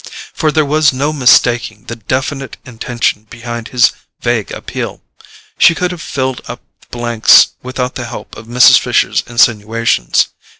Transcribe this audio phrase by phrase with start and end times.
[0.33, 5.03] For there was no mistaking the definite intention behind his vague appeal;
[5.59, 8.79] she could have filled up the blanks without the help of Mrs.
[8.79, 10.29] Fisher's insinuations.